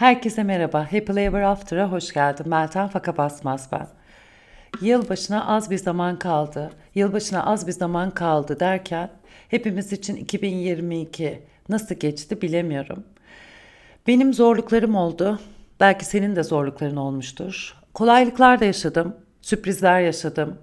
[0.00, 0.80] Herkese merhaba.
[0.92, 2.48] Happy Ever After'a hoş geldin.
[2.48, 3.86] Meltem Faka Basmaz ben.
[4.80, 6.70] Yılbaşına az bir zaman kaldı.
[6.94, 9.10] Yılbaşına az bir zaman kaldı derken
[9.48, 13.04] hepimiz için 2022 nasıl geçti bilemiyorum.
[14.06, 15.40] Benim zorluklarım oldu.
[15.80, 17.74] Belki senin de zorlukların olmuştur.
[17.94, 19.16] Kolaylıklar da yaşadım.
[19.42, 20.58] Sürprizler yaşadım.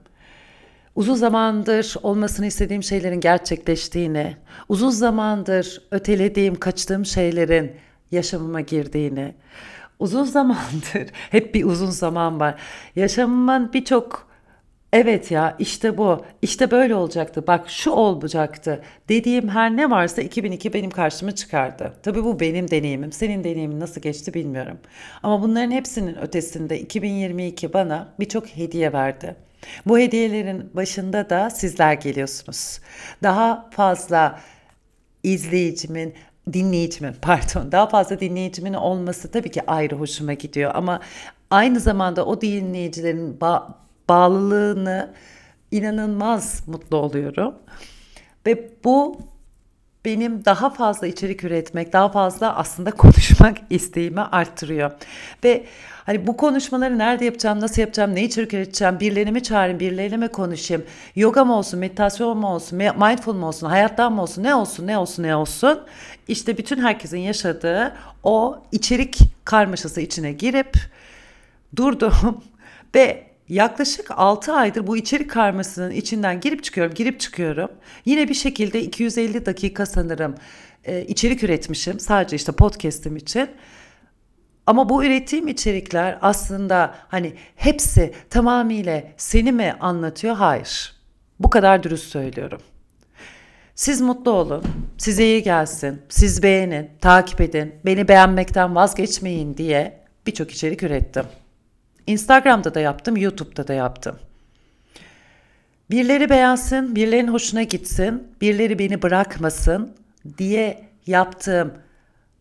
[0.95, 4.37] Uzun zamandır olmasını istediğim şeylerin gerçekleştiğini,
[4.69, 7.71] uzun zamandır ötelediğim, kaçtığım şeylerin
[8.11, 9.33] yaşamıma girdiğini,
[9.99, 12.55] uzun zamandır, hep bir uzun zaman var.
[12.95, 14.27] Yaşamımın birçok
[14.93, 20.73] evet ya işte bu, işte böyle olacaktı, bak şu olacaktı dediğim her ne varsa 2002
[20.73, 21.93] benim karşıma çıkardı.
[22.03, 24.77] Tabii bu benim deneyimim, senin deneyimin nasıl geçti bilmiyorum.
[25.23, 29.35] Ama bunların hepsinin ötesinde 2022 bana birçok hediye verdi.
[29.85, 32.79] Bu hediyelerin başında da sizler geliyorsunuz.
[33.23, 34.39] Daha fazla
[35.23, 36.13] izleyicimin,
[36.53, 40.99] dinleyicimin pardon daha fazla dinleyicimin olması tabii ki ayrı hoşuma gidiyor ama
[41.49, 43.67] aynı zamanda o dinleyicilerin ba-
[44.09, 45.13] bağlılığını
[45.71, 47.55] inanılmaz mutlu oluyorum.
[48.45, 49.19] Ve bu
[50.07, 54.91] benim daha fazla içerik üretmek, daha fazla aslında konuşmak isteğimi arttırıyor.
[55.43, 55.63] Ve
[56.05, 60.27] hani bu konuşmaları nerede yapacağım, nasıl yapacağım, ne içerik üreteceğim, birilerini mi çağırayım, birileriyle mi
[60.27, 64.87] konuşayım, yoga mı olsun, meditasyon mu olsun, mindful mu olsun, hayattan mı olsun, ne olsun,
[64.87, 65.79] ne olsun, ne olsun.
[66.27, 70.77] İşte bütün herkesin yaşadığı o içerik karmaşası içine girip
[71.75, 72.43] durdum
[72.95, 77.71] ve Yaklaşık 6 aydır bu içerik karmasının içinden girip çıkıyorum, girip çıkıyorum.
[78.05, 80.35] Yine bir şekilde 250 dakika sanırım
[80.85, 83.49] e, içerik üretmişim sadece işte podcast'im için.
[84.65, 90.35] Ama bu ürettiğim içerikler aslında hani hepsi tamamıyla seni mi anlatıyor?
[90.35, 90.93] Hayır.
[91.39, 92.61] Bu kadar dürüst söylüyorum.
[93.75, 94.63] Siz mutlu olun,
[94.97, 101.23] size iyi gelsin, siz beğenin, takip edin, beni beğenmekten vazgeçmeyin diye birçok içerik ürettim.
[102.07, 104.19] Instagram'da da yaptım, YouTube'da da yaptım.
[105.91, 109.95] Birileri beğensin, birilerinin hoşuna gitsin, birileri beni bırakmasın
[110.37, 111.73] diye yaptığım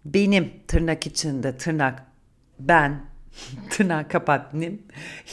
[0.05, 2.03] benim tırnak içinde tırnak
[2.61, 3.01] ben
[3.71, 4.83] tırnak kapattım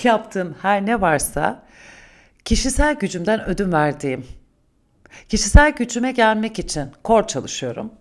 [0.03, 1.63] yaptığım her ne varsa
[2.45, 4.25] kişisel gücümden ödün verdiğim
[5.29, 7.91] kişisel gücüme gelmek için kor çalışıyorum.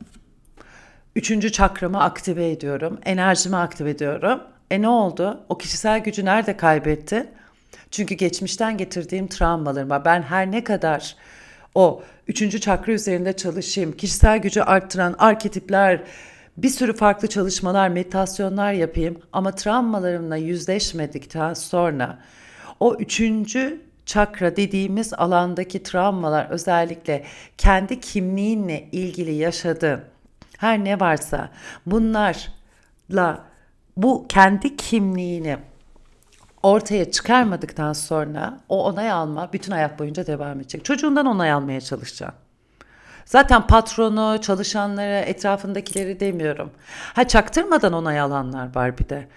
[1.16, 3.00] Üçüncü çakramı aktive ediyorum.
[3.04, 4.40] Enerjimi aktive ediyorum.
[4.72, 5.40] E ne oldu?
[5.48, 7.30] O kişisel gücü nerede kaybettin?
[7.90, 10.04] Çünkü geçmişten getirdiğim travmalarım var.
[10.04, 11.16] Ben her ne kadar
[11.74, 16.02] o üçüncü çakra üzerinde çalışayım, kişisel gücü arttıran arketipler,
[16.56, 22.18] bir sürü farklı çalışmalar, meditasyonlar yapayım ama travmalarımla yüzleşmedikten sonra
[22.80, 27.24] o üçüncü çakra dediğimiz alandaki travmalar özellikle
[27.58, 30.00] kendi kimliğinle ilgili yaşadığın
[30.58, 31.50] her ne varsa
[31.86, 33.51] bunlarla
[33.96, 35.56] bu kendi kimliğini
[36.62, 40.84] ortaya çıkarmadıktan sonra o onay alma bütün hayat boyunca devam edecek.
[40.84, 42.38] Çocuğundan onay almaya çalışacaksın.
[43.24, 46.70] Zaten patronu, çalışanları, etrafındakileri demiyorum.
[47.14, 49.28] Ha çaktırmadan onay alanlar var bir de.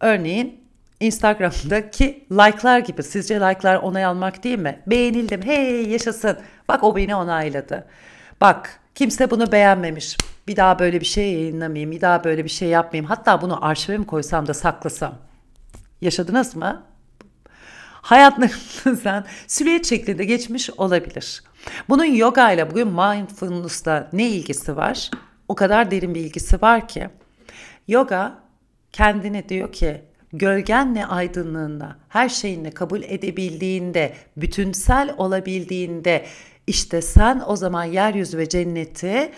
[0.00, 0.60] Örneğin
[1.00, 3.02] Instagram'daki like'lar gibi.
[3.02, 4.80] Sizce like'lar onay almak değil mi?
[4.86, 5.42] Beğenildim.
[5.42, 6.38] Hey yaşasın.
[6.68, 7.86] Bak o beni onayladı.
[8.40, 10.16] Bak kimse bunu beğenmemiş.
[10.48, 11.90] Bir daha böyle bir şey yayınlamayayım.
[11.90, 13.06] Bir daha böyle bir şey yapmayayım.
[13.06, 15.14] Hatta bunu arşive mi koysam da saklasam.
[16.00, 16.82] Yaşadınız mı?
[18.02, 21.42] Hayatlarınızdan silüet şeklinde geçmiş olabilir.
[21.88, 25.10] Bunun yoga ile bugün mindfulness'la ne ilgisi var?
[25.48, 27.08] O kadar derin bir ilgisi var ki.
[27.88, 28.34] Yoga
[28.92, 36.24] kendine diyor ki gölgenle aydınlığında her şeyini kabul edebildiğinde, bütünsel olabildiğinde
[36.70, 39.32] işte sen o zaman yeryüzü ve cenneti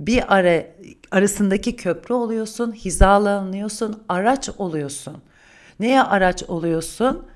[0.00, 0.66] bir ara
[1.10, 5.22] arasındaki köprü oluyorsun, hizalanıyorsun, araç oluyorsun.
[5.80, 7.26] Neye araç oluyorsun?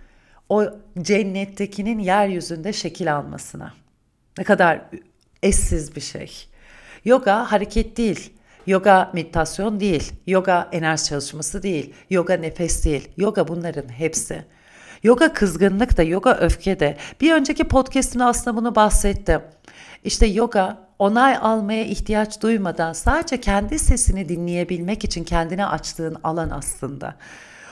[0.49, 0.65] O
[1.03, 3.75] cennettekinin yeryüzünde şekil almasına.
[4.39, 4.81] Ne kadar
[5.43, 6.47] eşsiz bir şey.
[7.05, 8.33] Yoga hareket değil.
[8.67, 10.13] Yoga meditasyon değil.
[10.27, 11.95] Yoga enerji çalışması değil.
[12.11, 13.09] Yoga nefes değil.
[13.17, 14.45] Yoga bunların hepsi.
[15.03, 16.97] Yoga kızgınlık da, yoga öfke de.
[17.21, 19.41] Bir önceki podcast'ımda aslında bunu bahsettim.
[20.05, 27.15] İşte yoga onay almaya ihtiyaç duymadan sadece kendi sesini dinleyebilmek için kendine açtığın alan aslında.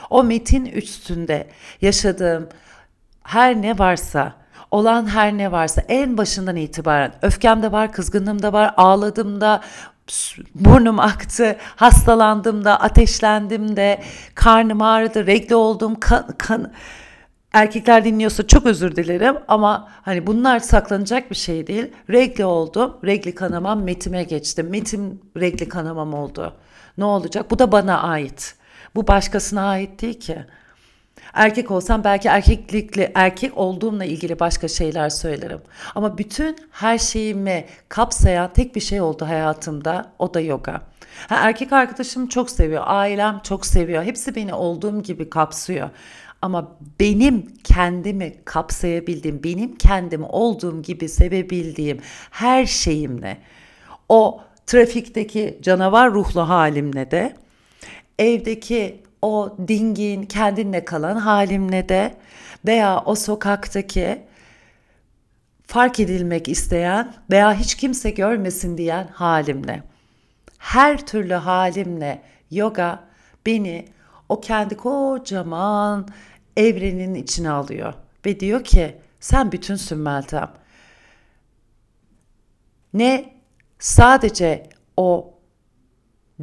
[0.09, 1.47] O metin üstünde
[1.81, 2.49] yaşadığım
[3.23, 4.33] her ne varsa,
[4.71, 9.61] olan her ne varsa en başından itibaren öfkem de var, kızgınlığım da var, ağladım da,
[10.55, 14.01] burnum aktı, hastalandım da, ateşlendim de,
[14.35, 16.71] karnım ağrıdı, regle oldum, kan, kan
[17.53, 21.91] erkekler dinliyorsa çok özür dilerim ama hani bunlar saklanacak bir şey değil.
[22.09, 24.63] Regle oldum, regli kanamam metime geçti.
[24.63, 26.53] Metim regli kanamam oldu.
[26.97, 27.51] Ne olacak?
[27.51, 28.55] Bu da bana ait.
[28.95, 30.45] Bu başkasına ait değil ki.
[31.33, 35.61] Erkek olsam belki erkeklikle erkek olduğumla ilgili başka şeyler söylerim.
[35.95, 40.11] Ama bütün her şeyimi kapsayan tek bir şey oldu hayatımda.
[40.19, 40.81] O da yoga.
[41.29, 44.03] Ha, erkek arkadaşım çok seviyor, ailem çok seviyor.
[44.03, 45.89] Hepsi beni olduğum gibi kapsıyor.
[46.41, 51.99] Ama benim kendimi kapsayabildiğim, benim kendimi olduğum gibi sevebildiğim
[52.31, 53.37] her şeyimle,
[54.09, 57.35] o trafikteki canavar ruhlu halimle de,
[58.19, 62.15] evdeki o dingin, kendinle kalan halimle de
[62.65, 64.21] veya o sokaktaki
[65.67, 69.83] fark edilmek isteyen veya hiç kimse görmesin diyen halimle.
[70.57, 73.03] Her türlü halimle yoga
[73.45, 73.85] beni
[74.29, 76.07] o kendi kocaman
[76.57, 77.93] evrenin içine alıyor
[78.25, 80.53] ve diyor ki sen bütünsün Meltem.
[82.93, 83.33] Ne
[83.79, 85.33] sadece o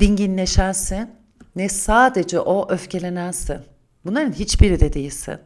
[0.01, 1.11] dinginleşensin
[1.57, 3.61] ne sadece o öfkelenensin.
[4.05, 5.39] Bunların hiçbiri de değilsin.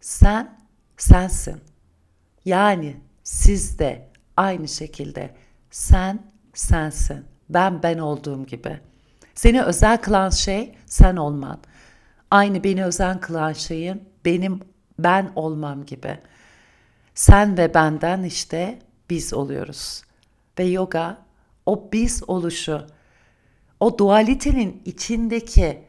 [0.00, 0.58] Sen
[0.96, 1.60] sensin.
[2.44, 5.34] Yani siz de aynı şekilde
[5.70, 6.22] sen
[6.54, 7.24] sensin.
[7.48, 8.80] Ben ben olduğum gibi.
[9.38, 11.60] Seni özel kılan şey sen olman.
[12.30, 14.60] Aynı beni özel kılan şeyin benim
[14.98, 16.18] ben olmam gibi.
[17.14, 18.78] Sen ve benden işte
[19.10, 20.02] biz oluyoruz.
[20.58, 21.18] Ve yoga
[21.66, 22.86] o biz oluşu,
[23.80, 25.84] o dualitenin içindeki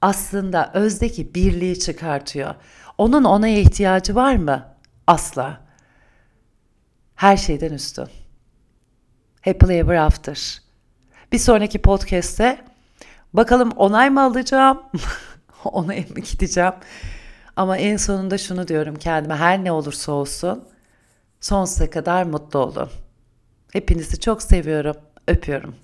[0.00, 2.54] aslında özdeki birliği çıkartıyor.
[2.98, 4.66] Onun ona ihtiyacı var mı?
[5.06, 5.60] Asla.
[7.14, 8.08] Her şeyden üstün.
[9.44, 10.62] Happily Ever After.
[11.32, 12.71] Bir sonraki podcast'te
[13.34, 14.82] bakalım onay mı alacağım?
[15.64, 16.74] Onaya mı gideceğim?
[17.56, 20.68] Ama en sonunda şunu diyorum kendime her ne olursa olsun
[21.40, 22.90] sonsuza kadar mutlu olun.
[23.72, 24.96] Hepinizi çok seviyorum.
[25.28, 25.74] Öpüyorum.